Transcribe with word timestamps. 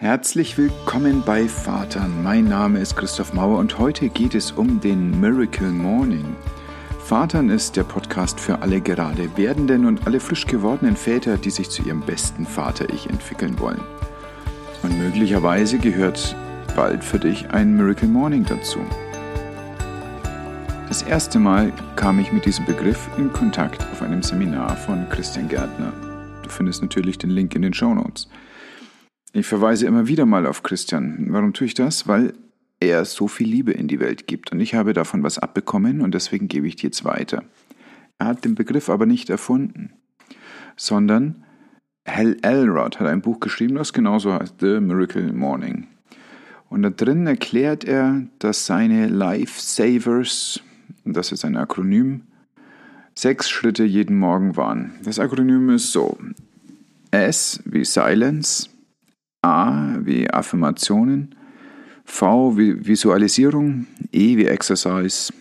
Herzlich 0.00 0.56
willkommen 0.56 1.24
bei 1.26 1.48
Vatern. 1.48 2.22
Mein 2.22 2.44
Name 2.44 2.78
ist 2.78 2.94
Christoph 2.94 3.32
Mauer 3.32 3.58
und 3.58 3.80
heute 3.80 4.08
geht 4.08 4.36
es 4.36 4.52
um 4.52 4.78
den 4.78 5.18
Miracle 5.20 5.72
Morning. 5.72 6.36
Vatern 7.04 7.50
ist 7.50 7.74
der 7.74 7.82
Podcast 7.82 8.38
für 8.38 8.62
alle 8.62 8.80
gerade 8.80 9.36
werdenden 9.36 9.86
und 9.86 10.06
alle 10.06 10.20
frisch 10.20 10.46
gewordenen 10.46 10.94
Väter, 10.94 11.36
die 11.36 11.50
sich 11.50 11.68
zu 11.70 11.82
ihrem 11.82 12.02
besten 12.02 12.46
Vater-Ich 12.46 13.10
entwickeln 13.10 13.58
wollen. 13.58 13.80
Und 14.84 14.96
möglicherweise 14.96 15.78
gehört 15.78 16.36
bald 16.76 17.02
für 17.02 17.18
dich 17.18 17.50
ein 17.50 17.76
Miracle 17.76 18.08
Morning 18.08 18.44
dazu. 18.44 18.78
Das 20.86 21.02
erste 21.02 21.40
Mal 21.40 21.72
kam 21.96 22.20
ich 22.20 22.30
mit 22.30 22.46
diesem 22.46 22.66
Begriff 22.66 23.08
in 23.18 23.32
Kontakt 23.32 23.84
auf 23.90 24.00
einem 24.00 24.22
Seminar 24.22 24.76
von 24.76 25.08
Christian 25.08 25.48
Gärtner. 25.48 25.92
Du 26.44 26.50
findest 26.50 26.82
natürlich 26.82 27.18
den 27.18 27.30
Link 27.30 27.56
in 27.56 27.62
den 27.62 27.74
Show 27.74 27.92
Notes. 27.92 28.28
Ich 29.32 29.46
verweise 29.46 29.86
immer 29.86 30.08
wieder 30.08 30.26
mal 30.26 30.46
auf 30.46 30.62
Christian. 30.62 31.26
Warum 31.28 31.52
tue 31.52 31.66
ich 31.66 31.74
das? 31.74 32.08
Weil 32.08 32.32
er 32.80 33.04
so 33.04 33.28
viel 33.28 33.48
Liebe 33.48 33.72
in 33.72 33.88
die 33.88 34.00
Welt 34.00 34.26
gibt 34.26 34.52
und 34.52 34.60
ich 34.60 34.74
habe 34.74 34.92
davon 34.92 35.22
was 35.22 35.38
abbekommen 35.38 36.00
und 36.00 36.14
deswegen 36.14 36.48
gebe 36.48 36.66
ich 36.66 36.76
die 36.76 36.86
jetzt 36.86 37.04
weiter. 37.04 37.42
Er 38.18 38.26
hat 38.26 38.44
den 38.44 38.54
Begriff 38.54 38.88
aber 38.88 39.04
nicht 39.04 39.30
erfunden, 39.30 39.92
sondern 40.76 41.44
Hal 42.06 42.36
Elrod 42.42 43.00
hat 43.00 43.06
ein 43.06 43.20
Buch 43.20 43.40
geschrieben, 43.40 43.74
das 43.74 43.92
genauso 43.92 44.32
heißt 44.32 44.54
The 44.60 44.80
Miracle 44.80 45.32
Morning. 45.32 45.88
Und 46.70 46.82
da 46.82 46.90
drin 46.90 47.26
erklärt 47.26 47.84
er, 47.84 48.22
dass 48.38 48.66
seine 48.66 49.08
Lifesavers, 49.08 50.60
das 51.04 51.32
ist 51.32 51.44
ein 51.44 51.56
Akronym, 51.56 52.22
sechs 53.14 53.50
Schritte 53.50 53.84
jeden 53.84 54.18
Morgen 54.18 54.56
waren. 54.56 54.92
Das 55.02 55.18
Akronym 55.18 55.70
ist 55.70 55.92
so: 55.92 56.16
S 57.10 57.60
wie 57.64 57.84
Silence, 57.84 58.68
A 59.48 59.98
wie 60.02 60.30
Affirmationen, 60.30 61.34
V 62.04 62.56
wie 62.58 62.86
Visualisierung, 62.86 63.86
E 64.12 64.36
wie 64.36 64.46
Exercise, 64.46 65.32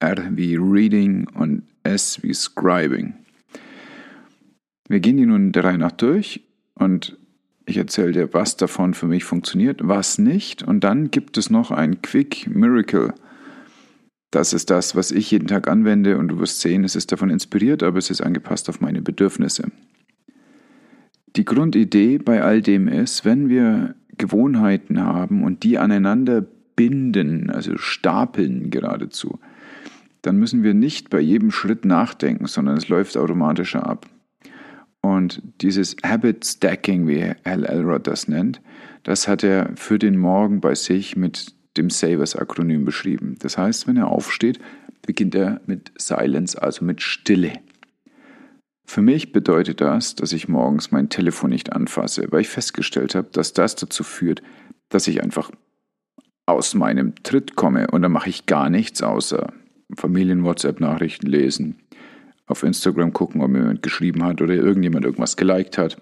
R 0.00 0.16
wie 0.32 0.56
Reading 0.56 1.26
und 1.34 1.62
S 1.82 2.22
wie 2.22 2.34
Scribing. 2.34 3.14
Wir 4.88 5.00
gehen 5.00 5.16
die 5.16 5.26
nun 5.26 5.52
der 5.52 5.64
Reihe 5.64 5.78
nach 5.78 5.92
durch 5.92 6.42
und 6.74 7.16
ich 7.64 7.76
erzähle 7.76 8.12
dir, 8.12 8.34
was 8.34 8.56
davon 8.56 8.94
für 8.94 9.06
mich 9.06 9.24
funktioniert, 9.24 9.80
was 9.82 10.18
nicht. 10.18 10.62
Und 10.62 10.84
dann 10.84 11.10
gibt 11.10 11.36
es 11.36 11.50
noch 11.50 11.70
ein 11.70 12.00
Quick 12.00 12.48
Miracle. 12.48 13.12
Das 14.30 14.52
ist 14.52 14.70
das, 14.70 14.94
was 14.94 15.10
ich 15.10 15.30
jeden 15.30 15.48
Tag 15.48 15.68
anwende 15.68 16.18
und 16.18 16.28
du 16.28 16.38
wirst 16.38 16.60
sehen, 16.60 16.84
es 16.84 16.96
ist 16.96 17.12
davon 17.12 17.30
inspiriert, 17.30 17.82
aber 17.82 17.98
es 17.98 18.10
ist 18.10 18.22
angepasst 18.22 18.68
auf 18.68 18.80
meine 18.80 19.02
Bedürfnisse. 19.02 19.70
Die 21.38 21.44
Grundidee 21.44 22.18
bei 22.18 22.42
all 22.42 22.62
dem 22.62 22.88
ist, 22.88 23.24
wenn 23.24 23.48
wir 23.48 23.94
Gewohnheiten 24.16 25.00
haben 25.00 25.44
und 25.44 25.62
die 25.62 25.78
aneinander 25.78 26.44
binden, 26.74 27.48
also 27.48 27.78
stapeln 27.78 28.70
geradezu, 28.70 29.38
dann 30.22 30.36
müssen 30.36 30.64
wir 30.64 30.74
nicht 30.74 31.10
bei 31.10 31.20
jedem 31.20 31.52
Schritt 31.52 31.84
nachdenken, 31.84 32.46
sondern 32.46 32.76
es 32.76 32.88
läuft 32.88 33.16
automatischer 33.16 33.86
ab. 33.86 34.06
Und 35.00 35.40
dieses 35.60 35.94
Habit 36.04 36.44
Stacking, 36.44 37.06
wie 37.06 37.32
Hal 37.44 37.64
Elrod 37.64 38.08
das 38.08 38.26
nennt, 38.26 38.60
das 39.04 39.28
hat 39.28 39.44
er 39.44 39.70
für 39.76 40.00
den 40.00 40.18
Morgen 40.18 40.60
bei 40.60 40.74
sich 40.74 41.14
mit 41.16 41.54
dem 41.76 41.88
Savers-Akronym 41.88 42.84
beschrieben. 42.84 43.36
Das 43.38 43.56
heißt, 43.56 43.86
wenn 43.86 43.96
er 43.96 44.08
aufsteht, 44.08 44.58
beginnt 45.06 45.36
er 45.36 45.60
mit 45.66 45.92
Silence, 45.98 46.60
also 46.60 46.84
mit 46.84 47.00
Stille. 47.00 47.52
Für 48.88 49.02
mich 49.02 49.32
bedeutet 49.32 49.82
das, 49.82 50.14
dass 50.14 50.32
ich 50.32 50.48
morgens 50.48 50.92
mein 50.92 51.10
Telefon 51.10 51.50
nicht 51.50 51.74
anfasse, 51.74 52.26
weil 52.30 52.40
ich 52.40 52.48
festgestellt 52.48 53.14
habe, 53.14 53.28
dass 53.30 53.52
das 53.52 53.76
dazu 53.76 54.02
führt, 54.02 54.42
dass 54.88 55.06
ich 55.06 55.22
einfach 55.22 55.50
aus 56.46 56.72
meinem 56.72 57.14
Tritt 57.22 57.54
komme 57.54 57.88
und 57.88 58.00
dann 58.00 58.12
mache 58.12 58.30
ich 58.30 58.46
gar 58.46 58.70
nichts 58.70 59.02
außer 59.02 59.52
Familien-WhatsApp-Nachrichten 59.94 61.26
lesen, 61.26 61.76
auf 62.46 62.62
Instagram 62.62 63.12
gucken, 63.12 63.42
ob 63.42 63.50
mir 63.50 63.58
jemand 63.58 63.82
geschrieben 63.82 64.24
hat 64.24 64.40
oder 64.40 64.54
irgendjemand 64.54 65.04
irgendwas 65.04 65.36
geliked 65.36 65.76
hat. 65.76 66.00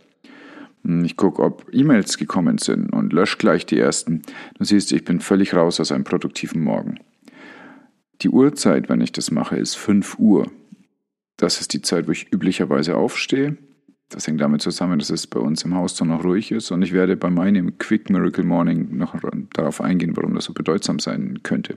Ich 0.84 1.16
gucke, 1.16 1.42
ob 1.42 1.66
E-Mails 1.72 2.16
gekommen 2.18 2.58
sind 2.58 2.92
und 2.92 3.12
lösche 3.12 3.38
gleich 3.38 3.66
die 3.66 3.80
ersten. 3.80 4.22
Du 4.58 4.64
siehst, 4.64 4.92
ich 4.92 5.04
bin 5.04 5.18
völlig 5.18 5.54
raus 5.54 5.80
aus 5.80 5.90
einem 5.90 6.04
produktiven 6.04 6.62
Morgen. 6.62 7.00
Die 8.22 8.28
Uhrzeit, 8.28 8.88
wenn 8.88 9.00
ich 9.00 9.10
das 9.10 9.32
mache, 9.32 9.56
ist 9.56 9.74
5 9.74 10.20
Uhr. 10.20 10.52
Das 11.46 11.60
ist 11.60 11.72
die 11.74 11.80
Zeit, 11.80 12.08
wo 12.08 12.10
ich 12.10 12.32
üblicherweise 12.32 12.96
aufstehe. 12.96 13.56
Das 14.08 14.26
hängt 14.26 14.40
damit 14.40 14.62
zusammen, 14.62 14.98
dass 14.98 15.10
es 15.10 15.28
bei 15.28 15.38
uns 15.38 15.62
im 15.62 15.76
Haus 15.76 15.94
dann 15.94 16.08
noch 16.08 16.24
ruhig 16.24 16.50
ist. 16.50 16.72
Und 16.72 16.82
ich 16.82 16.92
werde 16.92 17.16
bei 17.16 17.30
meinem 17.30 17.78
Quick 17.78 18.10
Miracle 18.10 18.42
Morning 18.42 18.96
noch 18.96 19.14
darauf 19.52 19.80
eingehen, 19.80 20.16
warum 20.16 20.34
das 20.34 20.46
so 20.46 20.52
bedeutsam 20.52 20.98
sein 20.98 21.44
könnte. 21.44 21.76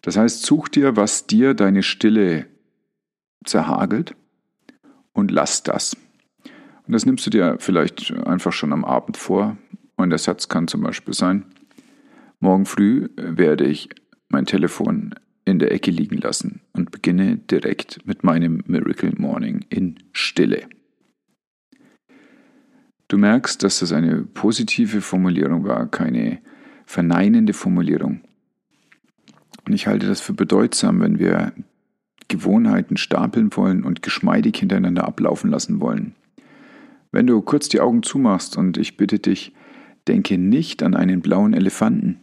Das 0.00 0.16
heißt, 0.16 0.40
such 0.40 0.68
dir, 0.68 0.96
was 0.96 1.26
dir 1.26 1.52
deine 1.52 1.82
Stille 1.82 2.46
zerhagelt 3.44 4.16
und 5.12 5.30
lass 5.30 5.62
das. 5.62 5.94
Und 6.86 6.94
das 6.94 7.04
nimmst 7.04 7.26
du 7.26 7.30
dir 7.30 7.56
vielleicht 7.58 8.10
einfach 8.24 8.54
schon 8.54 8.72
am 8.72 8.86
Abend 8.86 9.18
vor. 9.18 9.58
Und 9.96 10.08
der 10.08 10.18
Satz 10.18 10.48
kann 10.48 10.66
zum 10.66 10.80
Beispiel 10.80 11.12
sein, 11.12 11.44
morgen 12.40 12.64
früh 12.64 13.10
werde 13.16 13.66
ich 13.66 13.90
mein 14.30 14.46
Telefon 14.46 15.14
in 15.48 15.58
der 15.58 15.72
Ecke 15.72 15.90
liegen 15.90 16.18
lassen 16.18 16.60
und 16.72 16.90
beginne 16.90 17.36
direkt 17.36 18.06
mit 18.06 18.24
meinem 18.24 18.62
Miracle 18.66 19.12
Morning 19.16 19.64
in 19.68 19.96
Stille. 20.12 20.68
Du 23.08 23.16
merkst, 23.16 23.62
dass 23.62 23.80
das 23.80 23.92
eine 23.92 24.22
positive 24.22 25.00
Formulierung 25.00 25.64
war, 25.64 25.90
keine 25.90 26.40
verneinende 26.84 27.54
Formulierung. 27.54 28.20
Und 29.66 29.72
ich 29.72 29.86
halte 29.86 30.06
das 30.06 30.20
für 30.20 30.34
bedeutsam, 30.34 31.00
wenn 31.00 31.18
wir 31.18 31.52
Gewohnheiten 32.28 32.98
stapeln 32.98 33.54
wollen 33.56 33.82
und 33.82 34.02
geschmeidig 34.02 34.58
hintereinander 34.58 35.06
ablaufen 35.06 35.50
lassen 35.50 35.80
wollen. 35.80 36.14
Wenn 37.10 37.26
du 37.26 37.40
kurz 37.40 37.68
die 37.68 37.80
Augen 37.80 38.02
zumachst 38.02 38.56
und 38.56 38.76
ich 38.76 38.98
bitte 38.98 39.18
dich, 39.18 39.54
denke 40.06 40.36
nicht 40.36 40.82
an 40.82 40.94
einen 40.94 41.22
blauen 41.22 41.54
Elefanten, 41.54 42.20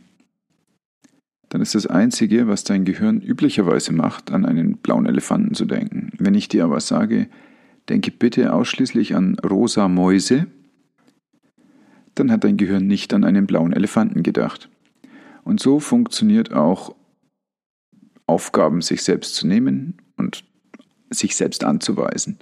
dann 1.56 1.62
ist 1.62 1.74
das 1.74 1.88
Einzige, 1.88 2.50
was 2.50 2.66
dein 2.66 2.84
Gehirn 2.84 3.22
üblicherweise 3.22 3.94
macht, 3.94 4.30
an 4.30 4.46
einen 4.46 4.76
blauen 4.76 5.06
Elefanten 5.06 5.54
zu 5.54 5.64
denken. 5.64 6.12
Wenn 6.18 6.36
ich 6.36 6.50
dir 6.50 6.66
aber 6.66 6.82
sage, 6.82 7.30
denke 7.88 8.12
bitte 8.12 8.52
ausschließlich 8.52 9.16
an 9.16 9.40
rosa 9.40 9.88
Mäuse, 9.88 10.48
dann 12.14 12.30
hat 12.30 12.44
dein 12.44 12.58
Gehirn 12.58 12.88
nicht 12.88 13.14
an 13.14 13.24
einen 13.24 13.48
blauen 13.48 13.72
Elefanten 13.72 14.22
gedacht. 14.22 14.70
Und 15.46 15.62
so 15.62 15.80
funktioniert 15.80 16.54
auch 16.54 16.94
Aufgaben 18.28 18.82
sich 18.82 19.04
selbst 19.04 19.36
zu 19.36 19.48
nehmen 19.48 19.94
und 20.18 20.44
sich 21.10 21.38
selbst 21.38 21.64
anzuweisen. 21.64 22.38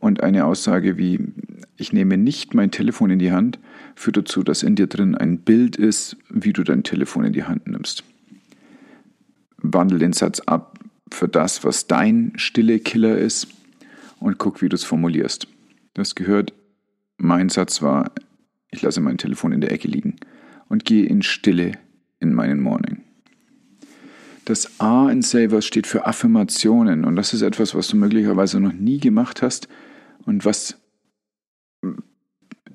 Und 0.00 0.24
eine 0.24 0.46
Aussage 0.46 0.98
wie, 0.98 1.20
ich 1.76 1.92
nehme 1.92 2.18
nicht 2.18 2.54
mein 2.54 2.72
Telefon 2.72 3.10
in 3.10 3.20
die 3.20 3.30
Hand, 3.30 3.60
führt 3.94 4.16
dazu, 4.16 4.42
dass 4.42 4.64
in 4.64 4.74
dir 4.74 4.88
drin 4.88 5.14
ein 5.14 5.38
Bild 5.38 5.76
ist, 5.76 6.16
wie 6.28 6.52
du 6.52 6.64
dein 6.64 6.82
Telefon 6.82 7.24
in 7.24 7.32
die 7.32 7.44
Hand 7.44 7.68
nimmst 7.68 8.02
wandel 9.58 9.98
den 9.98 10.12
Satz 10.12 10.40
ab 10.40 10.78
für 11.10 11.28
das, 11.28 11.64
was 11.64 11.86
dein 11.86 12.32
stille 12.36 12.78
Killer 12.80 13.18
ist 13.18 13.48
und 14.20 14.38
guck, 14.38 14.62
wie 14.62 14.68
du 14.68 14.76
es 14.76 14.84
formulierst. 14.84 15.48
Das 15.94 16.14
gehört, 16.14 16.52
mein 17.16 17.48
Satz 17.48 17.82
war, 17.82 18.12
ich 18.70 18.82
lasse 18.82 19.00
mein 19.00 19.18
Telefon 19.18 19.52
in 19.52 19.60
der 19.60 19.72
Ecke 19.72 19.88
liegen 19.88 20.16
und 20.68 20.84
gehe 20.84 21.06
in 21.06 21.22
Stille 21.22 21.72
in 22.20 22.34
meinen 22.34 22.60
Morning. 22.60 23.02
Das 24.44 24.80
A 24.80 25.10
in 25.10 25.22
Savers 25.22 25.66
steht 25.66 25.86
für 25.86 26.06
Affirmationen 26.06 27.04
und 27.04 27.16
das 27.16 27.34
ist 27.34 27.42
etwas, 27.42 27.74
was 27.74 27.88
du 27.88 27.96
möglicherweise 27.96 28.60
noch 28.60 28.72
nie 28.72 28.98
gemacht 28.98 29.42
hast 29.42 29.68
und 30.24 30.44
was 30.44 30.78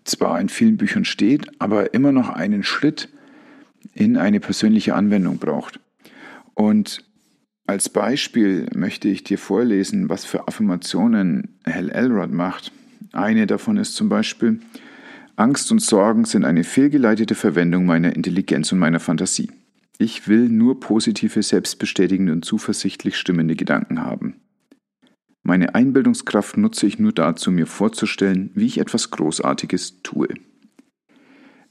zwar 0.04 0.40
in 0.40 0.50
vielen 0.50 0.78
Büchern 0.78 1.06
steht, 1.06 1.50
aber 1.60 1.94
immer 1.94 2.12
noch 2.12 2.30
einen 2.30 2.64
Schritt 2.64 3.10
in 3.94 4.18
eine 4.18 4.40
persönliche 4.40 4.96
Anwendung 4.96 5.38
braucht. 5.38 5.80
Und 6.56 7.04
als 7.66 7.90
Beispiel 7.90 8.68
möchte 8.76 9.08
ich 9.08 9.24
dir 9.24 9.38
vorlesen, 9.38 10.10
was 10.10 10.26
für 10.26 10.48
Affirmationen 10.48 11.60
Hal 11.66 11.90
Elrod 11.90 12.32
macht. 12.32 12.72
Eine 13.14 13.48
davon 13.48 13.78
ist 13.78 13.96
zum 13.96 14.10
Beispiel, 14.10 14.60
Angst 15.36 15.72
und 15.72 15.80
Sorgen 15.80 16.26
sind 16.26 16.46
eine 16.46 16.64
fehlgeleitete 16.64 17.36
Verwendung 17.36 17.86
meiner 17.86 18.16
Intelligenz 18.16 18.72
und 18.72 18.80
meiner 18.80 19.00
Fantasie. 19.00 19.50
Ich 19.98 20.28
will 20.28 20.50
nur 20.50 20.80
positive, 20.80 21.42
selbstbestätigende 21.42 22.34
und 22.34 22.44
zuversichtlich 22.44 23.18
stimmende 23.18 23.56
Gedanken 23.56 24.02
haben. 24.02 24.36
Meine 25.42 25.76
Einbildungskraft 25.76 26.58
nutze 26.58 26.86
ich 26.86 27.00
nur 27.00 27.14
dazu, 27.14 27.52
mir 27.52 27.66
vorzustellen, 27.66 28.52
wie 28.56 28.66
ich 28.66 28.78
etwas 28.78 29.12
Großartiges 29.12 30.02
tue. 30.04 30.28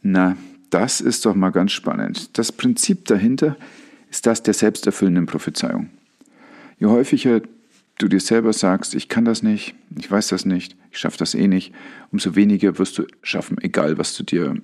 Na, 0.01 0.37
das 0.71 1.01
ist 1.01 1.27
doch 1.27 1.35
mal 1.35 1.51
ganz 1.51 1.73
spannend. 1.73 2.37
Das 2.39 2.51
Prinzip 2.51 3.05
dahinter 3.05 3.57
ist 3.57 3.82
das 4.21 4.43
der 4.43 4.55
selbsterfüllenden 4.55 5.27
Prophezeiung. 5.27 5.91
Je 6.79 6.87
häufiger 6.87 7.41
du 7.99 8.09
dir 8.09 8.21
selber 8.21 8.53
sagst, 8.53 8.95
ich 8.95 9.09
kann 9.09 9.25
das 9.25 9.43
nicht, 9.43 9.75
ich 9.97 10.11
weiß 10.11 10.29
das 10.29 10.45
nicht, 10.45 10.77
ich 10.91 10.99
schaffe 10.99 11.19
das 11.19 11.35
eh 11.35 11.49
nicht, 11.49 11.73
umso 12.11 12.35
weniger 12.35 12.79
wirst 12.79 12.99
du 12.99 13.07
schaffen, 13.23 13.59
egal 13.61 13.99
was 13.99 14.17
du 14.17 14.25
dir 14.25 14.57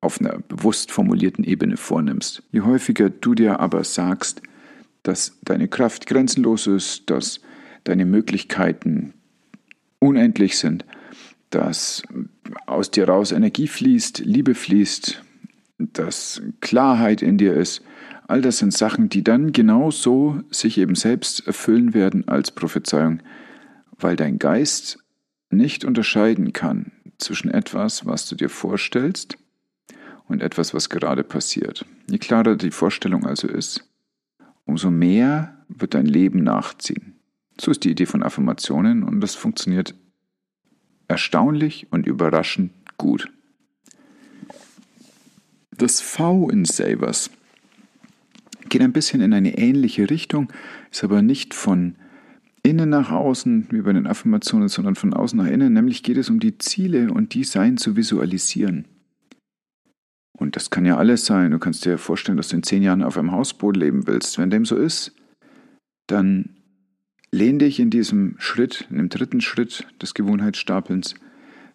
auf 0.00 0.20
einer 0.20 0.38
bewusst 0.38 0.92
formulierten 0.92 1.44
Ebene 1.44 1.76
vornimmst. 1.76 2.42
Je 2.52 2.60
häufiger 2.60 3.10
du 3.10 3.34
dir 3.34 3.60
aber 3.60 3.82
sagst, 3.82 4.42
dass 5.02 5.38
deine 5.42 5.68
Kraft 5.68 6.06
grenzenlos 6.06 6.66
ist, 6.66 7.10
dass 7.10 7.40
deine 7.84 8.04
Möglichkeiten 8.04 9.14
unendlich 9.98 10.58
sind, 10.58 10.84
dass 11.50 12.02
aus 12.66 12.90
dir 12.90 13.08
raus 13.08 13.32
Energie 13.32 13.68
fließt, 13.68 14.18
Liebe 14.18 14.54
fließt, 14.54 15.22
dass 15.78 16.42
Klarheit 16.60 17.22
in 17.22 17.38
dir 17.38 17.54
ist, 17.54 17.82
all 18.28 18.42
das 18.42 18.58
sind 18.58 18.72
Sachen, 18.72 19.08
die 19.08 19.24
dann 19.24 19.52
genauso 19.52 20.40
sich 20.50 20.78
eben 20.78 20.94
selbst 20.94 21.46
erfüllen 21.46 21.94
werden 21.94 22.28
als 22.28 22.50
Prophezeiung, 22.50 23.20
weil 23.98 24.16
dein 24.16 24.38
Geist 24.38 24.98
nicht 25.50 25.84
unterscheiden 25.84 26.52
kann 26.52 26.92
zwischen 27.18 27.50
etwas, 27.50 28.04
was 28.04 28.28
du 28.28 28.34
dir 28.34 28.50
vorstellst, 28.50 29.38
und 30.28 30.42
etwas, 30.42 30.74
was 30.74 30.88
gerade 30.88 31.24
passiert. 31.24 31.84
Je 32.10 32.18
klarer 32.18 32.56
die 32.56 32.70
Vorstellung 32.70 33.26
also 33.26 33.48
ist, 33.48 33.88
umso 34.64 34.90
mehr 34.90 35.64
wird 35.68 35.94
dein 35.94 36.06
Leben 36.06 36.42
nachziehen. 36.42 37.14
So 37.60 37.70
ist 37.70 37.84
die 37.84 37.90
Idee 37.90 38.06
von 38.06 38.22
Affirmationen 38.22 39.02
und 39.02 39.20
das 39.20 39.34
funktioniert 39.34 39.94
erstaunlich 41.08 41.86
und 41.90 42.06
überraschend 42.06 42.72
gut. 42.98 43.28
Das 45.70 46.00
V 46.00 46.48
in 46.50 46.64
Savers 46.64 47.30
geht 48.68 48.82
ein 48.82 48.92
bisschen 48.92 49.20
in 49.20 49.32
eine 49.32 49.58
ähnliche 49.58 50.10
Richtung, 50.10 50.52
ist 50.90 51.04
aber 51.04 51.22
nicht 51.22 51.54
von 51.54 51.96
innen 52.62 52.88
nach 52.88 53.10
außen 53.10 53.68
wie 53.70 53.80
bei 53.80 53.92
den 53.92 54.06
Affirmationen, 54.06 54.68
sondern 54.68 54.96
von 54.96 55.14
außen 55.14 55.38
nach 55.38 55.46
innen. 55.46 55.72
Nämlich 55.72 56.02
geht 56.02 56.16
es 56.16 56.28
um 56.28 56.40
die 56.40 56.58
Ziele 56.58 57.12
und 57.12 57.34
die 57.34 57.44
Sein 57.44 57.76
zu 57.76 57.96
visualisieren. 57.96 58.86
Und 60.32 60.56
das 60.56 60.70
kann 60.70 60.84
ja 60.84 60.96
alles 60.96 61.24
sein. 61.24 61.52
Du 61.52 61.58
kannst 61.58 61.84
dir 61.84 61.96
vorstellen, 61.96 62.36
dass 62.36 62.48
du 62.48 62.56
in 62.56 62.62
zehn 62.62 62.82
Jahren 62.82 63.02
auf 63.02 63.16
einem 63.16 63.32
Hausboot 63.32 63.76
leben 63.76 64.06
willst. 64.06 64.38
Wenn 64.38 64.50
dem 64.50 64.64
so 64.64 64.76
ist, 64.76 65.12
dann 66.06 66.56
lehn 67.30 67.58
dich 67.58 67.80
in 67.80 67.90
diesem 67.90 68.34
Schritt, 68.38 68.86
in 68.90 68.98
dem 68.98 69.08
dritten 69.08 69.40
Schritt 69.40 69.86
des 70.02 70.14
Gewohnheitsstapelns 70.14 71.14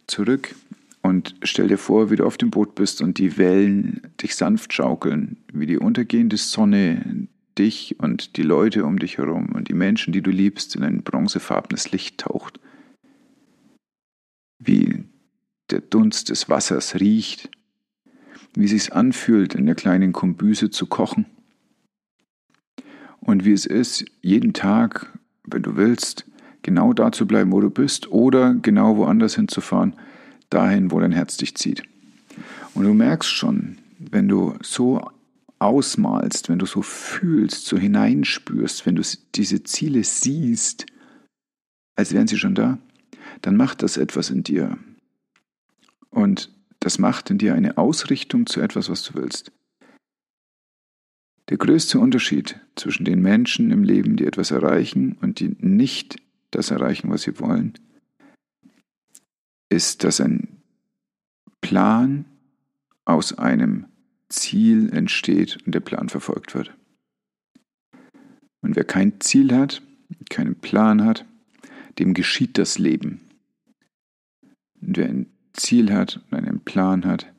zurück 0.07 0.55
und 1.01 1.35
stell 1.43 1.67
dir 1.67 1.77
vor, 1.77 2.11
wie 2.11 2.15
du 2.15 2.25
auf 2.25 2.37
dem 2.37 2.51
Boot 2.51 2.75
bist 2.75 3.01
und 3.01 3.17
die 3.17 3.37
Wellen 3.37 4.01
dich 4.21 4.35
sanft 4.35 4.73
schaukeln, 4.73 5.37
wie 5.51 5.65
die 5.65 5.77
untergehende 5.77 6.37
Sonne 6.37 7.27
dich 7.57 7.99
und 7.99 8.37
die 8.37 8.43
Leute 8.43 8.85
um 8.85 8.99
dich 8.99 9.17
herum 9.17 9.49
und 9.53 9.67
die 9.67 9.73
Menschen, 9.73 10.13
die 10.13 10.21
du 10.21 10.31
liebst, 10.31 10.75
in 10.75 10.83
ein 10.83 11.03
bronzefarbenes 11.03 11.91
Licht 11.91 12.19
taucht. 12.19 12.59
Wie 14.59 15.03
der 15.71 15.81
Dunst 15.81 16.29
des 16.29 16.49
Wassers 16.49 16.99
riecht, 16.99 17.49
wie 18.53 18.65
es 18.65 18.71
sich 18.71 18.93
anfühlt, 18.93 19.55
in 19.55 19.65
der 19.65 19.75
kleinen 19.75 20.13
Kombüse 20.13 20.69
zu 20.69 20.85
kochen. 20.85 21.25
Und 23.19 23.45
wie 23.45 23.53
es 23.53 23.65
ist, 23.65 24.05
jeden 24.21 24.53
Tag, 24.53 25.17
wenn 25.45 25.61
du 25.63 25.77
willst, 25.77 26.25
genau 26.61 26.93
da 26.93 27.11
zu 27.11 27.25
bleiben, 27.25 27.51
wo 27.51 27.61
du 27.61 27.69
bist, 27.69 28.11
oder 28.11 28.53
genau 28.55 28.97
woanders 28.97 29.35
hinzufahren, 29.35 29.95
dahin, 30.51 30.91
wo 30.91 30.99
dein 30.99 31.11
Herz 31.11 31.37
dich 31.37 31.55
zieht. 31.55 31.83
Und 32.75 32.83
du 32.83 32.93
merkst 32.93 33.29
schon, 33.29 33.79
wenn 33.97 34.27
du 34.27 34.55
so 34.61 35.09
ausmalst, 35.59 36.49
wenn 36.49 36.59
du 36.59 36.65
so 36.65 36.81
fühlst, 36.81 37.65
so 37.65 37.77
hineinspürst, 37.77 38.85
wenn 38.85 38.95
du 38.95 39.03
diese 39.35 39.63
Ziele 39.63 40.03
siehst, 40.03 40.85
als 41.95 42.13
wären 42.13 42.27
sie 42.27 42.37
schon 42.37 42.55
da, 42.55 42.79
dann 43.41 43.55
macht 43.55 43.83
das 43.83 43.97
etwas 43.97 44.29
in 44.29 44.43
dir. 44.43 44.77
Und 46.09 46.49
das 46.79 46.97
macht 46.97 47.29
in 47.29 47.37
dir 47.37 47.53
eine 47.53 47.77
Ausrichtung 47.77 48.47
zu 48.47 48.59
etwas, 48.59 48.89
was 48.89 49.03
du 49.03 49.13
willst. 49.13 49.51
Der 51.49 51.57
größte 51.57 51.99
Unterschied 51.99 52.59
zwischen 52.75 53.05
den 53.05 53.21
Menschen 53.21 53.71
im 53.71 53.83
Leben, 53.83 54.15
die 54.15 54.25
etwas 54.25 54.51
erreichen 54.51 55.17
und 55.21 55.39
die 55.39 55.55
nicht 55.59 56.17
das 56.49 56.71
erreichen, 56.71 57.09
was 57.09 57.23
sie 57.23 57.39
wollen, 57.39 57.73
ist, 59.71 60.03
dass 60.03 60.19
ein 60.19 60.61
Plan 61.61 62.25
aus 63.05 63.37
einem 63.37 63.85
Ziel 64.29 64.93
entsteht 64.93 65.59
und 65.65 65.73
der 65.73 65.79
Plan 65.79 66.09
verfolgt 66.09 66.55
wird. 66.55 66.73
Und 68.61 68.75
wer 68.75 68.83
kein 68.83 69.19
Ziel 69.19 69.55
hat, 69.55 69.81
keinen 70.29 70.55
Plan 70.55 71.03
hat, 71.03 71.25
dem 71.99 72.13
geschieht 72.13 72.57
das 72.57 72.77
Leben. 72.77 73.21
Und 74.81 74.97
wer 74.97 75.07
ein 75.07 75.27
Ziel 75.53 75.93
hat 75.93 76.21
und 76.29 76.37
einen 76.37 76.61
Plan 76.61 77.05
hat, 77.05 77.31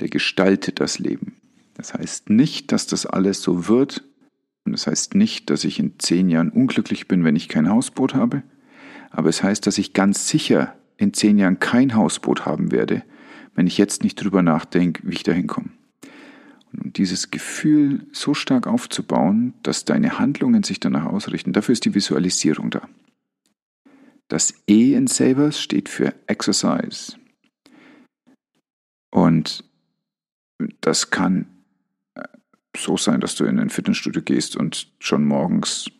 der 0.00 0.08
gestaltet 0.08 0.80
das 0.80 0.98
Leben. 0.98 1.36
Das 1.74 1.94
heißt 1.94 2.30
nicht, 2.30 2.72
dass 2.72 2.86
das 2.86 3.06
alles 3.06 3.42
so 3.42 3.68
wird. 3.68 4.04
Und 4.64 4.72
das 4.72 4.86
heißt 4.86 5.14
nicht, 5.14 5.50
dass 5.50 5.64
ich 5.64 5.78
in 5.78 5.98
zehn 5.98 6.28
Jahren 6.28 6.50
unglücklich 6.50 7.08
bin, 7.08 7.24
wenn 7.24 7.36
ich 7.36 7.48
kein 7.48 7.68
Hausboot 7.68 8.14
habe. 8.14 8.42
Aber 9.10 9.28
es 9.28 9.42
heißt, 9.42 9.66
dass 9.66 9.78
ich 9.78 9.92
ganz 9.92 10.28
sicher 10.28 10.74
in 10.96 11.12
zehn 11.12 11.38
Jahren 11.38 11.58
kein 11.58 11.94
Hausboot 11.94 12.46
haben 12.46 12.70
werde, 12.72 13.02
wenn 13.54 13.66
ich 13.66 13.78
jetzt 13.78 14.02
nicht 14.02 14.16
drüber 14.16 14.42
nachdenke, 14.42 15.02
wie 15.04 15.14
ich 15.14 15.22
da 15.22 15.32
hinkomme. 15.32 15.70
Und 16.72 16.96
dieses 16.98 17.30
Gefühl 17.30 18.06
so 18.12 18.34
stark 18.34 18.66
aufzubauen, 18.66 19.54
dass 19.62 19.84
deine 19.84 20.18
Handlungen 20.18 20.62
sich 20.64 20.80
danach 20.80 21.06
ausrichten, 21.06 21.52
dafür 21.52 21.72
ist 21.72 21.84
die 21.84 21.94
Visualisierung 21.94 22.70
da. 22.70 22.88
Das 24.28 24.54
E 24.68 24.94
in 24.94 25.06
Savers 25.06 25.60
steht 25.60 25.88
für 25.88 26.14
Exercise. 26.26 27.16
Und 29.10 29.64
das 30.80 31.10
kann 31.10 31.46
äh, 32.14 32.22
so 32.76 32.96
sein, 32.96 33.20
dass 33.20 33.36
du 33.36 33.44
in 33.44 33.60
ein 33.60 33.70
Fitnessstudio 33.70 34.22
gehst 34.22 34.56
und 34.56 34.92
schon 34.98 35.24
morgens 35.24 35.90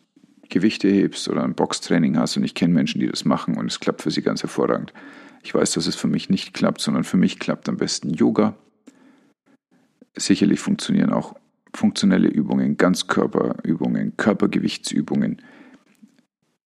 Gewichte 0.55 0.89
hebst 0.89 1.29
oder 1.29 1.43
ein 1.43 1.57
Boxtraining 1.57 2.17
hast. 2.17 2.37
Und 2.37 2.45
ich 2.45 2.55
kenne 2.55 2.73
Menschen, 2.73 3.01
die 3.01 3.09
das 3.09 3.25
machen 3.25 3.57
und 3.57 3.67
es 3.67 3.81
klappt 3.81 4.03
für 4.03 4.13
sie 4.13 4.23
ganz 4.23 4.43
hervorragend. 4.43 4.93
Ich 5.43 5.53
weiß, 5.53 5.73
dass 5.73 5.89
es 5.89 5.97
für 5.97 6.07
mich 6.07 6.31
nicht 6.31 6.55
klappt, 6.55 6.81
sondern 6.81 7.03
für 7.03 7.17
mich 7.17 7.41
klappt 7.41 7.69
am 7.69 7.77
besten 7.77 8.11
Yoga. 8.11 8.57
Sicherlich 10.17 10.61
funktionieren 10.61 11.13
auch 11.13 11.35
funktionelle 11.75 12.29
Übungen, 12.29 12.77
Ganzkörperübungen, 12.77 14.17
Körpergewichtsübungen. 14.17 15.43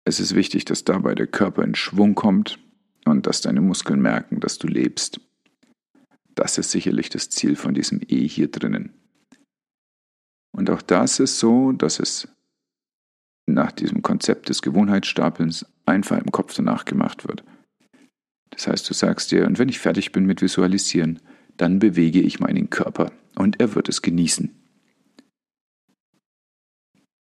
Es 0.04 0.20
ist 0.20 0.36
wichtig, 0.36 0.66
dass 0.66 0.84
dabei 0.84 1.16
der 1.16 1.28
Körper 1.28 1.64
in 1.64 1.74
Schwung 1.74 2.16
kommt 2.16 2.60
und 3.06 3.28
dass 3.28 3.40
deine 3.40 3.62
Muskeln 3.62 4.02
merken, 4.02 4.42
dass 4.42 4.58
du 4.58 4.68
lebst. 4.68 5.22
Das 6.36 6.58
ist 6.58 6.72
sicherlich 6.72 7.08
das 7.08 7.30
Ziel 7.30 7.56
von 7.56 7.74
diesem 7.74 8.02
E 8.06 8.28
hier 8.28 8.52
drinnen. 8.52 8.92
Und 10.52 10.70
auch 10.70 10.82
das 10.82 11.22
ist 11.22 11.40
so, 11.40 11.72
dass 11.72 12.02
es 12.02 12.28
nach 13.54 13.72
diesem 13.72 14.02
Konzept 14.02 14.50
des 14.50 14.62
Gewohnheitsstapelns 14.62 15.66
einfach 15.86 16.18
im 16.18 16.32
Kopf 16.32 16.54
danach 16.56 16.86
gemacht 16.86 17.28
wird. 17.28 17.44
Das 18.52 18.68
heißt, 18.68 18.90
du 18.90 18.94
sagst 18.94 19.32
dir, 19.32 19.46
und 19.46 19.60
wenn 19.60 19.70
ich 19.70 19.80
fertig 19.80 20.12
bin 20.12 20.26
mit 20.26 20.42
Visualisieren, 20.42 21.20
dann 21.58 21.80
bewege 21.80 22.22
ich 22.22 22.40
meinen 22.40 22.70
Körper 22.70 23.12
und 23.36 23.60
er 23.60 23.76
wird 23.76 23.90
es 23.90 24.02
genießen. 24.02 24.56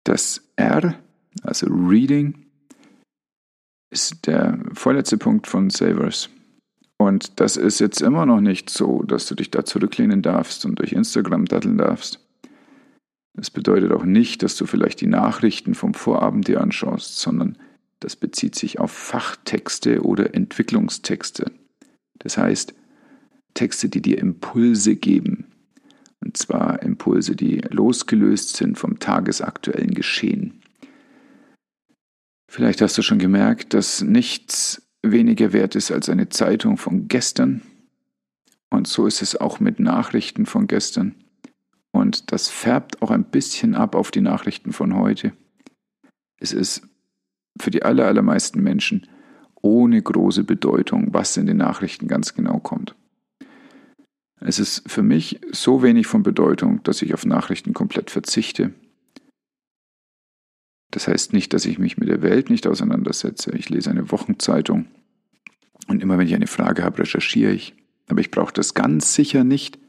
Das 0.04 0.42
R, 0.56 0.96
also 1.44 1.68
Reading, 1.68 2.46
ist 3.92 4.28
der 4.28 4.60
vorletzte 4.74 5.18
Punkt 5.18 5.48
von 5.48 5.70
Savers. 5.70 6.30
Und 6.98 7.40
das 7.40 7.58
ist 7.58 7.80
jetzt 7.80 8.02
immer 8.02 8.26
noch 8.26 8.42
nicht 8.42 8.70
so, 8.70 9.04
dass 9.04 9.28
du 9.28 9.36
dich 9.36 9.52
da 9.52 9.66
zurücklehnen 9.66 10.22
darfst 10.22 10.66
und 10.66 10.80
durch 10.80 10.94
Instagram 10.94 11.46
datteln 11.46 11.78
darfst. 11.78 12.23
Das 13.34 13.50
bedeutet 13.50 13.92
auch 13.92 14.06
nicht, 14.06 14.44
dass 14.44 14.56
du 14.56 14.66
vielleicht 14.66 15.02
die 15.02 15.08
Nachrichten 15.08 15.74
vom 15.74 15.94
Vorabend 15.94 16.48
dir 16.48 16.62
anschaust, 16.62 17.18
sondern 17.18 17.58
das 18.00 18.16
bezieht 18.16 18.56
sich 18.56 18.80
auf 18.80 18.92
Fachtexte 18.92 20.04
oder 20.04 20.36
Entwicklungstexte. 20.36 21.52
Das 22.20 22.38
heißt, 22.38 22.74
Texte, 23.54 23.90
die 23.90 24.02
dir 24.02 24.18
Impulse 24.20 24.96
geben. 24.96 25.48
Und 26.20 26.38
zwar 26.38 26.82
Impulse, 26.82 27.36
die 27.36 27.58
losgelöst 27.70 28.56
sind 28.56 28.78
vom 28.78 29.00
tagesaktuellen 29.00 29.94
Geschehen. 29.94 30.62
Vielleicht 32.50 32.82
hast 32.82 32.98
du 32.98 33.02
schon 33.02 33.20
gemerkt, 33.20 33.74
dass 33.74 34.02
nichts 34.02 34.88
weniger 35.02 35.54
wert 35.54 35.76
ist 35.76 35.92
als 35.92 36.08
eine 36.08 36.30
Zeitung 36.30 36.78
von 36.78 37.08
gestern. 37.08 37.62
Und 38.70 38.88
so 38.88 39.06
ist 39.06 39.22
es 39.22 39.36
auch 39.36 39.60
mit 39.60 39.80
Nachrichten 39.80 40.46
von 40.46 40.68
gestern. 40.68 41.23
Und 41.94 42.32
das 42.32 42.50
färbt 42.50 43.02
auch 43.02 43.12
ein 43.12 43.24
bisschen 43.24 43.76
ab 43.76 43.96
auf 43.96 44.10
die 44.12 44.22
Nachrichten 44.22 44.74
von 44.74 44.96
heute. 44.96 45.34
Es 46.38 46.52
ist 46.52 46.88
für 47.60 47.70
die 47.70 47.84
aller, 47.84 48.08
allermeisten 48.08 48.62
Menschen 48.62 49.08
ohne 49.62 50.02
große 50.02 50.44
Bedeutung, 50.44 51.14
was 51.14 51.38
in 51.38 51.46
den 51.46 51.58
Nachrichten 51.58 52.08
ganz 52.08 52.34
genau 52.34 52.60
kommt. 52.60 52.96
Es 54.42 54.60
ist 54.60 54.90
für 54.90 55.04
mich 55.04 55.40
so 55.52 55.84
wenig 55.84 56.08
von 56.08 56.24
Bedeutung, 56.24 56.84
dass 56.84 57.02
ich 57.02 57.14
auf 57.14 57.26
Nachrichten 57.26 57.74
komplett 57.74 58.10
verzichte. 58.10 58.74
Das 60.92 61.08
heißt 61.08 61.32
nicht, 61.32 61.54
dass 61.54 61.66
ich 61.66 61.80
mich 61.80 61.98
mit 61.98 62.10
der 62.10 62.22
Welt 62.22 62.50
nicht 62.50 62.68
auseinandersetze. 62.68 63.52
Ich 63.56 63.70
lese 63.70 63.92
eine 63.92 64.12
Wochenzeitung 64.12 64.88
und 65.88 66.02
immer 66.02 66.18
wenn 66.18 66.28
ich 66.28 66.36
eine 66.36 66.48
Frage 66.48 66.84
habe, 66.84 67.00
recherchiere 67.00 67.52
ich. 67.52 67.76
Aber 68.10 68.20
ich 68.20 68.32
brauche 68.32 68.54
das 68.54 68.74
ganz 68.74 69.14
sicher 69.14 69.44
nicht, 69.44 69.80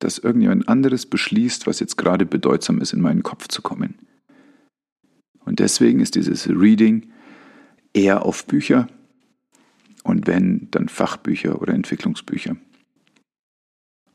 dass 0.00 0.18
irgendjemand 0.18 0.68
anderes 0.68 1.06
beschließt, 1.06 1.66
was 1.66 1.78
jetzt 1.78 1.96
gerade 1.96 2.26
bedeutsam 2.26 2.80
ist, 2.80 2.92
in 2.92 3.00
meinen 3.00 3.22
Kopf 3.22 3.48
zu 3.48 3.62
kommen. 3.62 3.94
Und 5.44 5.60
deswegen 5.60 6.00
ist 6.00 6.16
dieses 6.16 6.48
Reading 6.48 7.12
eher 7.92 8.24
auf 8.24 8.46
Bücher 8.46 8.88
und 10.02 10.26
wenn, 10.26 10.68
dann 10.70 10.88
Fachbücher 10.88 11.60
oder 11.60 11.74
Entwicklungsbücher. 11.74 12.56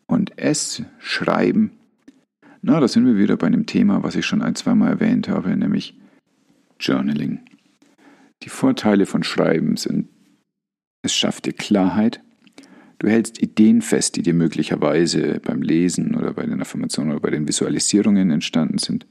Und 0.08 0.38
es 0.38 0.84
schreiben, 1.00 1.72
na, 2.62 2.80
da 2.80 2.88
sind 2.88 3.06
wir 3.06 3.18
wieder 3.18 3.38
bei 3.38 3.48
einem 3.48 3.66
Thema, 3.66 4.04
was 4.04 4.16
ich 4.16 4.26
schon 4.26 4.42
ein, 4.42 4.56
zweimal 4.56 4.90
erwähnt 4.90 5.30
habe, 5.30 5.56
nämlich 5.56 6.00
Journaling. 6.80 7.46
Die 8.44 8.50
Vorteile 8.50 9.06
von 9.06 9.24
Schreiben 9.24 9.78
sind, 9.78 10.10
es 11.04 11.16
schafft 11.16 11.46
dir 11.46 11.54
Klarheit, 11.54 12.22
du 13.00 13.08
hältst 13.08 13.42
Ideen 13.42 13.82
fest, 13.82 14.16
die 14.16 14.22
dir 14.22 14.34
möglicherweise 14.34 15.40
beim 15.44 15.62
Lesen 15.62 16.16
oder 16.16 16.34
bei 16.34 16.46
den 16.46 16.62
Affirmationen 16.62 17.12
oder 17.12 17.22
bei 17.22 17.32
den 17.32 17.48
Visualisierungen 17.48 18.32
entstanden 18.32 18.78
sind. 18.78 19.06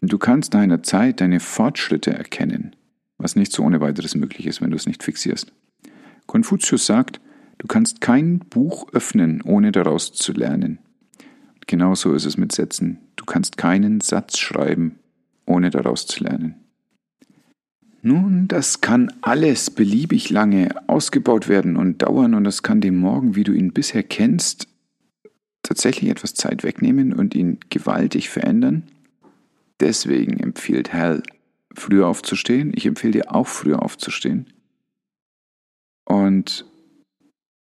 Und 0.00 0.12
du 0.12 0.18
kannst 0.18 0.52
nach 0.54 0.60
einer 0.60 0.82
Zeit 0.82 1.20
deine 1.20 1.40
Fortschritte 1.40 2.12
erkennen, 2.12 2.76
was 3.18 3.36
nicht 3.36 3.52
so 3.52 3.64
ohne 3.64 3.80
weiteres 3.80 4.14
möglich 4.14 4.46
ist, 4.46 4.60
wenn 4.60 4.70
du 4.70 4.76
es 4.76 4.86
nicht 4.86 5.02
fixierst. 5.02 5.52
Konfuzius 6.26 6.86
sagt, 6.86 7.20
du 7.58 7.66
kannst 7.66 8.00
kein 8.00 8.38
Buch 8.38 8.88
öffnen, 8.92 9.42
ohne 9.42 9.72
daraus 9.72 10.12
zu 10.12 10.32
lernen. 10.32 10.78
genauso 11.66 12.14
ist 12.14 12.24
es 12.24 12.38
mit 12.38 12.52
Sätzen. 12.52 12.98
Du 13.16 13.24
kannst 13.24 13.58
keinen 13.58 14.00
Satz 14.00 14.38
schreiben, 14.38 14.98
ohne 15.44 15.70
daraus 15.70 16.06
zu 16.06 16.24
lernen. 16.24 16.54
Nun, 18.08 18.48
das 18.48 18.80
kann 18.80 19.12
alles 19.20 19.68
beliebig 19.68 20.30
lange 20.30 20.70
ausgebaut 20.88 21.46
werden 21.46 21.76
und 21.76 22.00
dauern 22.00 22.32
und 22.32 22.44
das 22.44 22.62
kann 22.62 22.80
dem 22.80 22.96
Morgen, 22.96 23.36
wie 23.36 23.44
du 23.44 23.52
ihn 23.52 23.74
bisher 23.74 24.02
kennst, 24.02 24.66
tatsächlich 25.62 26.08
etwas 26.08 26.32
Zeit 26.32 26.64
wegnehmen 26.64 27.12
und 27.12 27.34
ihn 27.34 27.60
gewaltig 27.68 28.30
verändern. 28.30 28.84
Deswegen 29.78 30.40
empfiehlt 30.40 30.94
Hal, 30.94 31.22
früher 31.74 32.08
aufzustehen. 32.08 32.72
Ich 32.74 32.86
empfehle 32.86 33.12
dir 33.12 33.34
auch 33.34 33.46
früher 33.46 33.82
aufzustehen. 33.82 34.46
Und 36.06 36.64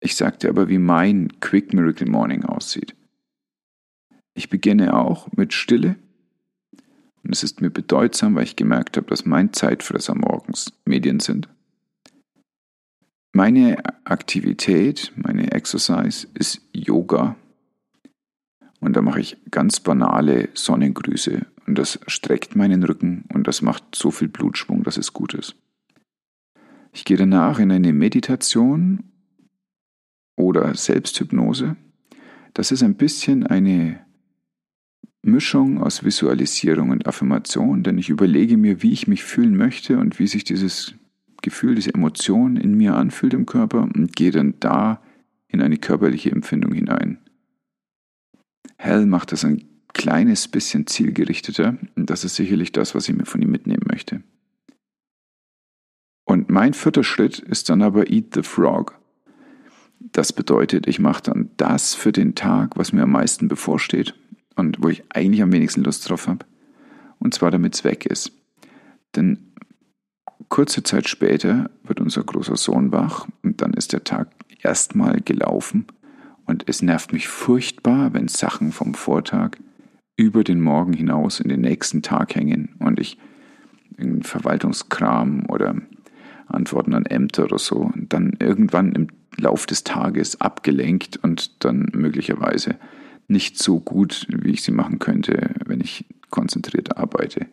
ich 0.02 0.18
sagte 0.18 0.50
aber, 0.50 0.68
wie 0.68 0.78
mein 0.78 1.40
Quick 1.40 1.74
Miracle 1.74 2.10
Morning 2.10 2.44
aussieht. 2.44 2.98
Ich 4.34 4.50
beginne 4.50 4.94
auch 4.94 5.32
mit 5.32 5.54
Stille 5.54 5.96
es 7.34 7.42
ist 7.44 7.62
mir 7.62 7.72
bedeutsam, 7.72 8.36
weil 8.36 8.44
ich 8.44 8.56
gemerkt 8.56 8.96
habe, 8.96 9.08
dass 9.08 9.26
mein 9.26 9.54
Zeitfresser 9.54 10.14
morgens 10.14 10.72
Medien 10.86 11.20
sind. 11.20 11.50
Meine 13.34 13.84
Aktivität, 14.06 15.12
meine 15.16 15.52
Exercise 15.52 16.28
ist 16.36 16.62
Yoga. 16.72 17.36
Und 18.80 18.96
da 18.96 19.02
mache 19.02 19.20
ich 19.20 19.38
ganz 19.50 19.80
banale 19.80 20.50
Sonnengrüße. 20.54 21.48
Und 21.66 21.78
das 21.80 22.00
streckt 22.06 22.56
meinen 22.56 22.84
Rücken 22.84 23.26
und 23.34 23.48
das 23.48 23.64
macht 23.64 23.96
so 23.96 24.12
viel 24.12 24.28
Blutschwung, 24.28 24.84
dass 24.84 24.98
es 24.98 25.14
gut 25.14 25.34
ist. 25.34 25.56
Ich 26.92 27.06
gehe 27.06 27.18
danach 27.18 27.58
in 27.58 27.72
eine 27.72 27.94
Meditation 27.94 29.06
oder 30.36 30.76
Selbsthypnose. 30.76 31.78
Das 32.54 32.72
ist 32.72 32.84
ein 32.84 32.96
bisschen 32.96 33.48
eine 33.48 34.06
Mischung 35.24 35.82
aus 35.82 36.04
Visualisierung 36.04 36.90
und 36.90 37.08
Affirmation, 37.08 37.82
denn 37.82 37.98
ich 37.98 38.10
überlege 38.10 38.58
mir, 38.58 38.84
wie 38.84 38.92
ich 38.92 39.08
mich 39.08 39.24
fühlen 39.24 39.56
möchte 39.56 39.98
und 39.98 40.20
wie 40.20 40.28
sich 40.28 40.44
dieses 40.44 40.96
Gefühl, 41.42 41.76
diese 41.76 41.94
Emotion 41.94 42.58
in 42.58 42.76
mir 42.76 42.96
anfühlt 42.96 43.34
im 43.34 43.46
Körper 43.46 43.84
und 43.84 44.16
gehe 44.16 44.32
dann 44.32 44.56
da 44.60 45.02
in 45.48 45.62
eine 45.62 45.78
körperliche 45.78 46.32
Empfindung 46.32 46.74
hinein. 46.74 47.20
Hell 48.78 49.06
macht 49.06 49.32
das 49.32 49.46
ein 49.46 49.64
kleines 49.94 50.50
bisschen 50.50 50.88
zielgerichteter 50.88 51.78
und 51.96 52.10
das 52.10 52.26
ist 52.26 52.36
sicherlich 52.36 52.74
das, 52.74 52.94
was 52.94 53.08
ich 53.08 53.16
mir 53.16 53.26
von 53.26 53.42
ihm 53.42 53.52
mitnehmen 53.52 53.86
möchte. 53.90 54.24
Und 56.26 56.50
mein 56.50 56.74
vierter 56.74 57.04
Schritt 57.04 57.40
ist 57.40 57.70
dann 57.70 57.82
aber 57.82 58.10
Eat 58.10 58.34
the 58.34 58.44
Frog. 58.44 59.00
Das 60.00 60.34
bedeutet, 60.34 60.86
ich 60.88 61.00
mache 61.00 61.24
dann 61.24 61.52
das 61.56 61.96
für 61.96 62.12
den 62.12 62.36
Tag, 62.36 62.76
was 62.76 62.92
mir 62.92 63.04
am 63.04 63.12
meisten 63.12 63.48
bevorsteht 63.48 64.16
und 64.56 64.82
wo 64.82 64.90
ich 64.90 65.04
eigentlich 65.10 65.42
am 65.42 65.52
wenigsten 65.52 65.84
Lust 65.84 66.10
drauf 66.10 66.28
habe. 66.28 66.46
Und 67.20 67.34
zwar 67.34 67.52
damit 67.52 67.76
es 67.76 67.84
weg 67.84 68.06
ist. 68.06 68.32
Denn 69.16 69.54
kurze 70.50 70.84
Zeit 70.84 71.08
später 71.08 71.70
wird 71.84 72.00
unser 72.00 72.24
großer 72.24 72.58
Sohn 72.58 72.92
wach 72.92 73.28
und 73.44 73.62
dann 73.62 73.74
ist 73.74 73.94
der 73.94 74.04
Tag 74.04 74.30
erstmal 74.62 75.22
gelaufen 75.22 75.86
und 76.46 76.68
es 76.68 76.82
nervt 76.82 77.14
mich 77.14 77.28
furchtbar, 77.28 78.14
wenn 78.14 78.28
Sachen 78.28 78.72
vom 78.72 78.94
Vortag 78.94 79.58
über 80.16 80.44
den 80.44 80.62
Morgen 80.62 80.94
hinaus 80.94 81.40
in 81.40 81.50
den 81.50 81.62
nächsten 81.62 82.02
Tag 82.02 82.36
hängen 82.36 82.76
und 82.80 83.00
ich 83.00 83.18
in 83.98 84.24
Verwaltungskram 84.24 85.46
oder 85.50 85.76
Antworten 86.48 86.94
an 86.94 87.06
Ämter 87.06 87.46
oder 87.46 87.58
so 87.58 87.92
dann 87.96 88.36
irgendwann 88.40 88.92
im 88.94 89.08
Lauf 89.38 89.66
des 89.66 89.84
Tages 89.84 90.40
abgelenkt 90.40 91.18
und 91.18 91.64
dann 91.66 91.90
möglicherweise 91.94 92.76
nicht 93.28 93.58
so 93.58 93.80
gut, 93.80 94.28
wie 94.30 94.52
ich 94.52 94.64
sie 94.64 94.72
machen 94.72 95.00
könnte, 95.00 95.56
wenn 95.66 95.82
ich 95.82 96.06
konzentriert 96.30 96.98
arbeite, 96.98 97.48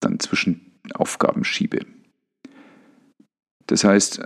dann 0.00 0.18
zwischen 0.20 0.80
Aufgaben 0.94 1.44
schiebe. 1.44 1.80
Das 3.66 3.84
heißt, 3.84 4.22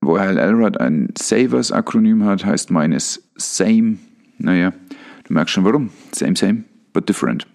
wo 0.00 0.18
Hal 0.18 0.38
Elrod 0.38 0.78
ein 0.78 1.12
Savers-Akronym 1.18 2.24
hat, 2.24 2.44
heißt 2.44 2.70
meines 2.70 3.30
Same. 3.36 3.98
Naja, 4.38 4.72
du 5.24 5.32
merkst 5.32 5.54
schon 5.54 5.64
warum. 5.64 5.90
Same, 6.12 6.36
same, 6.36 6.64
but 6.92 7.08
different. 7.08 7.46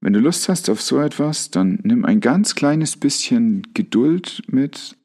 Wenn 0.00 0.12
du 0.12 0.20
Lust 0.20 0.48
hast 0.48 0.70
auf 0.70 0.80
so 0.80 1.00
etwas, 1.00 1.50
dann 1.50 1.80
nimm 1.82 2.04
ein 2.04 2.20
ganz 2.20 2.54
kleines 2.54 2.96
bisschen 2.96 3.62
Geduld 3.74 4.42
mit 4.46 4.96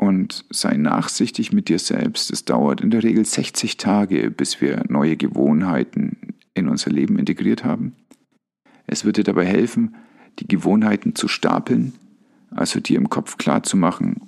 und 0.00 0.46
sei 0.48 0.78
nachsichtig 0.78 1.52
mit 1.52 1.68
dir 1.68 1.78
selbst. 1.78 2.30
Es 2.30 2.46
dauert 2.46 2.80
in 2.80 2.90
der 2.90 3.02
Regel 3.02 3.24
60 3.24 3.76
Tage, 3.76 4.30
bis 4.30 4.62
wir 4.62 4.82
neue 4.88 5.16
Gewohnheiten 5.16 6.16
in 6.54 6.68
unser 6.68 6.90
Leben 6.90 7.18
integriert 7.18 7.64
haben. 7.64 7.94
Es 8.86 9.04
wird 9.04 9.18
dir 9.18 9.24
dabei 9.24 9.44
helfen, 9.44 9.94
die 10.38 10.48
Gewohnheiten 10.48 11.14
zu 11.14 11.28
stapeln, 11.28 11.92
also 12.50 12.80
dir 12.80 12.96
im 12.96 13.10
Kopf 13.10 13.36
klar 13.36 13.62
zu 13.62 13.76
machen, 13.76 14.22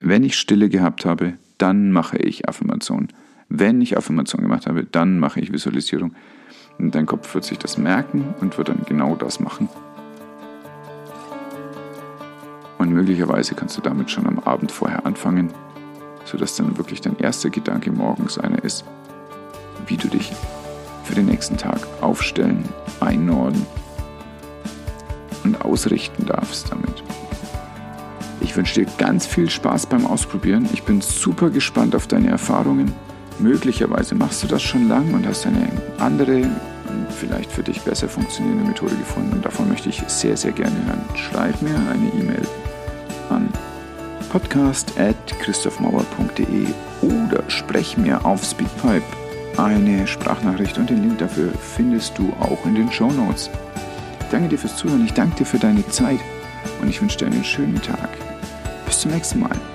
wenn 0.00 0.22
ich 0.22 0.38
Stille 0.38 0.68
gehabt 0.68 1.04
habe, 1.04 1.34
dann 1.58 1.90
mache 1.90 2.16
ich 2.18 2.48
Affirmation. 2.48 3.08
Wenn 3.48 3.80
ich 3.80 3.96
Affirmation 3.96 4.42
gemacht 4.42 4.66
habe, 4.66 4.84
dann 4.84 5.18
mache 5.18 5.40
ich 5.40 5.52
Visualisierung. 5.52 6.14
Und 6.78 6.94
dein 6.94 7.06
Kopf 7.06 7.34
wird 7.34 7.44
sich 7.44 7.58
das 7.58 7.76
merken 7.76 8.34
und 8.40 8.56
wird 8.56 8.68
dann 8.68 8.84
genau 8.86 9.16
das 9.16 9.40
machen. 9.40 9.68
Und 12.78 12.90
möglicherweise 12.90 13.54
kannst 13.54 13.76
du 13.76 13.80
damit 13.80 14.10
schon 14.10 14.26
am 14.26 14.38
Abend 14.40 14.72
vorher 14.72 15.06
anfangen, 15.06 15.52
sodass 16.24 16.56
dann 16.56 16.76
wirklich 16.76 17.00
dein 17.00 17.18
erster 17.18 17.50
Gedanke 17.50 17.90
morgens 17.90 18.38
einer 18.38 18.62
ist, 18.64 18.84
wie 19.86 19.96
du 19.96 20.08
dich 20.08 20.32
für 21.04 21.14
den 21.14 21.26
nächsten 21.26 21.56
Tag 21.56 21.86
aufstellen, 22.00 22.64
einnorden 23.00 23.64
und 25.44 25.62
ausrichten 25.62 26.26
darfst 26.26 26.70
damit. 26.70 27.04
Ich 28.40 28.56
wünsche 28.56 28.84
dir 28.84 28.90
ganz 28.98 29.26
viel 29.26 29.50
Spaß 29.50 29.86
beim 29.86 30.06
Ausprobieren. 30.06 30.68
Ich 30.72 30.82
bin 30.82 31.00
super 31.00 31.50
gespannt 31.50 31.94
auf 31.94 32.06
deine 32.06 32.28
Erfahrungen. 32.28 32.92
Möglicherweise 33.38 34.14
machst 34.14 34.42
du 34.42 34.46
das 34.46 34.62
schon 34.62 34.88
lang 34.88 35.12
und 35.12 35.26
hast 35.26 35.46
eine 35.46 35.68
andere, 35.98 36.48
vielleicht 37.10 37.50
für 37.50 37.62
dich 37.62 37.80
besser 37.80 38.08
funktionierende 38.08 38.64
Methode 38.64 38.94
gefunden. 38.94 39.40
Davon 39.42 39.68
möchte 39.68 39.88
ich 39.88 40.02
sehr, 40.06 40.36
sehr 40.36 40.52
gerne 40.52 40.76
hören. 40.86 41.04
Schreib 41.16 41.60
mir 41.62 41.74
eine 41.74 42.08
E-Mail 42.20 42.46
podcast 44.34 44.98
at 44.98 45.14
christophmauer.de 45.38 46.66
oder 47.02 47.48
sprech 47.48 47.96
mir 47.96 48.24
auf 48.26 48.42
Speakpipe 48.42 49.04
eine 49.56 50.08
Sprachnachricht 50.08 50.76
und 50.76 50.90
den 50.90 51.02
Link 51.02 51.18
dafür 51.18 51.52
findest 51.52 52.18
du 52.18 52.32
auch 52.40 52.66
in 52.66 52.74
den 52.74 52.90
Show 52.90 53.12
Notes. 53.12 53.48
Danke 54.32 54.48
dir 54.48 54.58
fürs 54.58 54.76
Zuhören, 54.76 55.04
ich 55.04 55.12
danke 55.12 55.36
dir 55.36 55.46
für 55.46 55.60
deine 55.60 55.86
Zeit 55.86 56.18
und 56.82 56.88
ich 56.88 57.00
wünsche 57.00 57.18
dir 57.18 57.26
einen 57.26 57.44
schönen 57.44 57.80
Tag. 57.80 58.08
Bis 58.86 58.98
zum 58.98 59.12
nächsten 59.12 59.38
Mal. 59.38 59.73